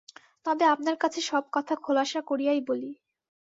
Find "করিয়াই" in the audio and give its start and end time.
2.29-2.61